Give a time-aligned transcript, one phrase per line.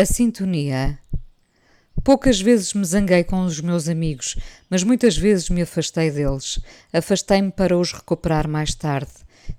[0.00, 0.96] A sintonia.
[2.04, 4.36] Poucas vezes me zanguei com os meus amigos,
[4.70, 6.60] mas muitas vezes me afastei deles.
[6.92, 9.10] Afastei-me para os recuperar mais tarde.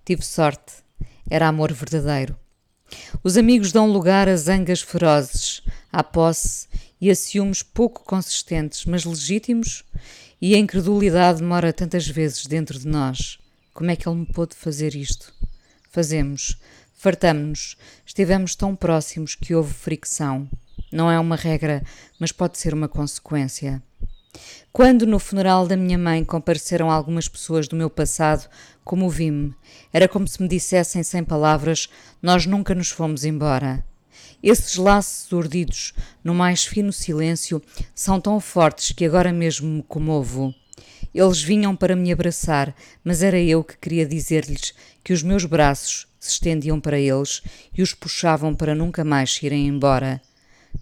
[0.06, 0.76] Tive sorte.
[1.30, 2.38] Era amor verdadeiro.
[3.22, 6.70] Os amigos dão lugar a zangas ferozes, à posse
[7.02, 9.84] e a ciúmes pouco consistentes, mas legítimos,
[10.42, 13.40] e a incredulidade mora tantas vezes dentro de nós.
[13.74, 15.34] Como é que ele me pôde fazer isto?
[15.92, 16.58] Fazemos.
[17.02, 20.50] Fartamo-nos, estivemos tão próximos que houve fricção.
[20.92, 21.82] Não é uma regra,
[22.20, 23.82] mas pode ser uma consequência.
[24.74, 28.50] Quando no funeral da minha mãe compareceram algumas pessoas do meu passado,
[28.84, 29.56] comovi-me.
[29.94, 31.88] Era como se me dissessem sem palavras:
[32.22, 33.82] Nós nunca nos fomos embora.
[34.44, 37.62] Esses laços urdidos, no mais fino silêncio,
[37.96, 40.54] são tão fortes que agora mesmo me comovo.
[41.20, 46.08] Eles vinham para me abraçar, mas era eu que queria dizer-lhes que os meus braços
[46.18, 47.42] se estendiam para eles
[47.78, 50.22] e os puxavam para nunca mais irem embora.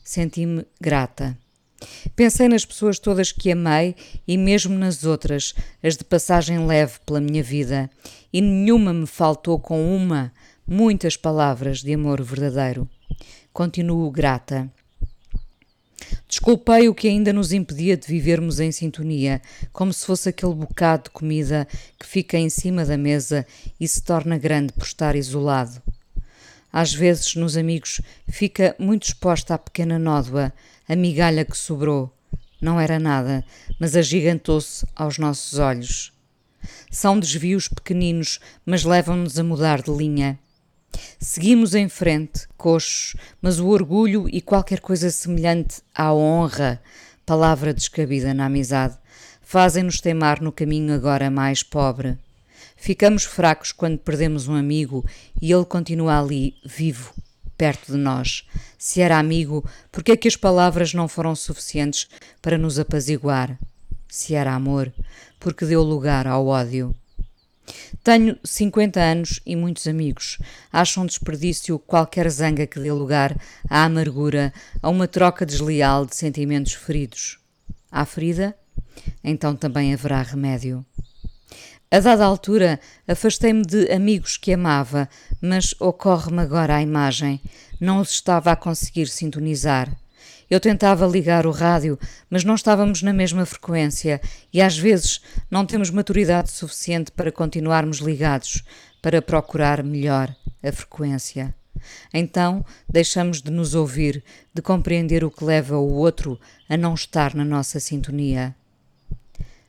[0.04, 1.36] Senti-me grata.
[2.16, 3.96] Pensei nas pessoas todas que amei
[4.28, 7.90] e mesmo nas outras, as de passagem leve pela minha vida,
[8.32, 10.32] e nenhuma me faltou com uma,
[10.68, 12.88] muitas palavras de amor verdadeiro.
[13.52, 14.72] Continuo grata.
[16.28, 21.04] Desculpei o que ainda nos impedia de vivermos em sintonia, como se fosse aquele bocado
[21.06, 21.66] de comida
[21.98, 23.48] que fica em cima da mesa
[23.80, 25.82] e se torna grande por estar isolado.
[26.72, 30.52] Às vezes, nos amigos, fica muito exposta à pequena nódoa,
[30.88, 32.14] a migalha que sobrou.
[32.62, 33.46] Não era nada,
[33.80, 36.12] mas agigantou-se aos nossos olhos.
[36.92, 40.38] São desvios pequeninos, mas levam-nos a mudar de linha.
[41.20, 46.82] Seguimos em frente, coxos, mas o orgulho e qualquer coisa semelhante à honra,
[47.26, 48.98] palavra descabida na amizade,
[49.42, 52.18] fazem-nos teimar no caminho agora mais pobre.
[52.76, 55.04] Ficamos fracos quando perdemos um amigo
[55.42, 57.14] e ele continua ali, vivo,
[57.58, 58.48] perto de nós.
[58.78, 62.08] Se era amigo, por que é que as palavras não foram suficientes
[62.42, 63.58] para nos apaziguar?
[64.08, 64.94] Se era amor,
[65.40, 66.96] porque deu lugar ao ódio.
[68.04, 70.38] Tenho 50 anos e muitos amigos.
[70.72, 73.36] Acho um desperdício qualquer zanga que dê lugar
[73.70, 77.40] à amargura, a uma troca desleal de sentimentos feridos.
[77.92, 78.56] Há ferida?
[79.24, 80.86] Então também haverá remédio.
[81.90, 85.08] A dada altura, afastei-me de amigos que amava,
[85.42, 87.42] mas ocorre-me agora a imagem.
[87.80, 89.96] Não os estava a conseguir sintonizar.
[90.50, 92.00] Eu tentava ligar o rádio,
[92.30, 94.22] mas não estávamos na mesma frequência
[94.54, 95.22] e às vezes
[95.52, 98.64] não temos maturidade suficiente para continuarmos ligados,
[99.02, 101.54] para procurar melhor a frequência.
[102.14, 107.36] Então deixamos de nos ouvir, de compreender o que leva o outro a não estar
[107.36, 108.56] na nossa sintonia.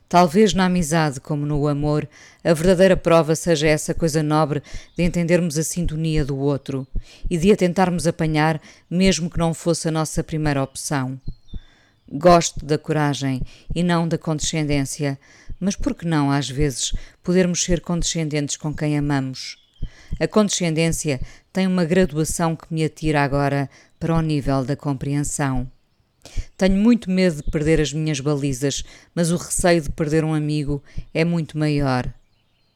[0.08, 2.08] Talvez na amizade, como no amor,
[2.42, 4.62] a verdadeira prova seja essa coisa nobre
[4.96, 6.86] de entendermos a sintonia do outro
[7.28, 8.58] e de a tentarmos apanhar,
[8.90, 11.20] mesmo que não fosse a nossa primeira opção.
[12.10, 13.42] Gosto da coragem
[13.74, 15.18] e não da condescendência,
[15.60, 19.58] mas por que não, às vezes, podermos ser condescendentes com quem amamos?
[20.18, 21.20] A condescendência
[21.52, 23.68] tem uma graduação que me atira agora
[24.00, 25.70] para o nível da compreensão.
[26.56, 28.84] Tenho muito medo de perder as minhas balizas,
[29.14, 32.12] mas o receio de perder um amigo é muito maior.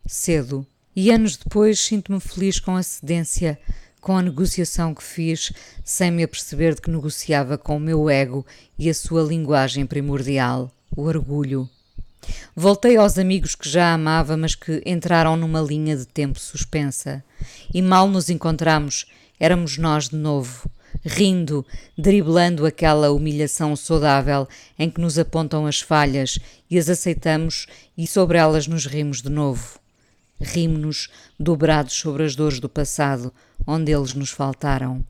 [0.06, 0.66] Cedo.
[0.94, 3.58] E anos depois sinto-me feliz com a cedência,
[4.00, 5.52] com a negociação que fiz,
[5.84, 8.44] sem me aperceber de que negociava com o meu ego
[8.78, 11.68] e a sua linguagem primordial, o orgulho.
[12.54, 17.24] Voltei aos amigos que já amava, mas que entraram numa linha de tempo suspensa.
[17.72, 19.06] E mal nos encontramos,
[19.40, 20.70] éramos nós de novo
[21.04, 21.64] rindo,
[21.96, 24.48] driblando aquela humilhação saudável
[24.78, 26.38] em que nos apontam as falhas
[26.70, 27.66] e as aceitamos
[27.96, 29.78] e sobre elas nos rimos de novo.
[30.40, 31.08] Rimos-nos
[31.38, 33.32] dobrados sobre as dores do passado,
[33.66, 35.04] onde eles nos faltaram.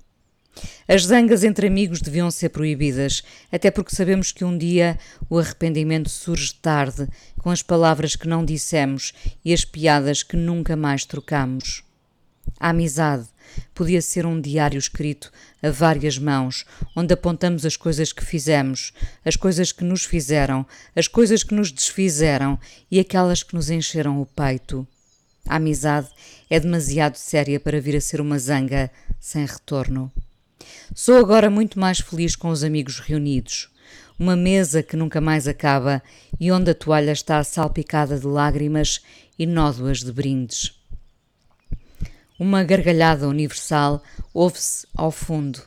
[0.87, 4.99] As zangas entre amigos deviam ser proibidas, até porque sabemos que um dia
[5.31, 9.12] o arrependimento surge tarde, com as palavras que não dissemos
[9.44, 11.82] e as piadas que nunca mais trocamos.
[12.59, 13.27] A amizade
[13.75, 15.31] podia ser um diário escrito
[15.62, 18.93] a várias mãos, onde apontamos as coisas que fizemos,
[19.25, 22.59] as coisas que nos fizeram, as coisas que nos desfizeram
[22.91, 24.87] e aquelas que nos encheram o peito.
[25.47, 26.09] A amizade
[26.49, 30.11] é demasiado séria para vir a ser uma zanga sem retorno.
[30.94, 33.69] Sou agora muito mais feliz com os amigos reunidos.
[34.19, 36.03] Uma mesa que nunca mais acaba
[36.39, 39.00] e onde a toalha está salpicada de lágrimas
[39.39, 40.81] e nódoas de brindes.
[42.44, 44.03] Uma gargalhada universal
[44.35, 45.62] ouve-se ao fundo.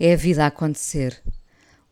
[0.00, 1.20] É a vida a acontecer.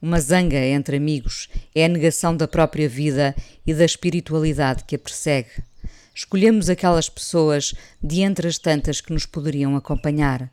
[0.01, 3.37] Uma zanga entre amigos é a negação da própria vida
[3.67, 5.51] e da espiritualidade que a persegue.
[6.15, 10.51] Escolhemos aquelas pessoas de entre as tantas que nos poderiam acompanhar.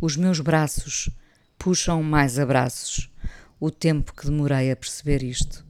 [0.00, 1.10] Os meus braços
[1.58, 3.10] puxam mais abraços.
[3.60, 5.62] O tempo que demorei a perceber isto.